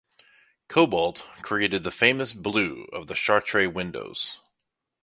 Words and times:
Cobalt 0.67 1.27
created 1.43 1.83
the 1.83 1.91
famous 1.91 2.33
blue 2.33 2.85
of 2.91 3.05
the 3.05 3.13
Chartres 3.13 3.71
windows. 3.71 4.39